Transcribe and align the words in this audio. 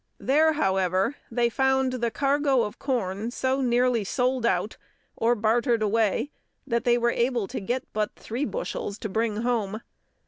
There, 0.17 0.53
however, 0.53 1.13
they 1.29 1.47
found 1.47 1.93
the 1.93 2.09
cargo 2.09 2.63
of 2.63 2.79
corn 2.79 3.29
so 3.29 3.61
nearly 3.61 4.03
sold 4.03 4.47
out, 4.47 4.75
or 5.15 5.35
bartered 5.35 5.83
away, 5.83 6.31
that 6.65 6.85
they 6.85 6.97
were 6.97 7.11
able 7.11 7.47
to 7.49 7.59
get 7.59 7.83
but 7.93 8.15
three 8.15 8.45
bushels 8.45 8.97
to 8.97 9.09
bring 9.09 9.43
home. 9.43 9.81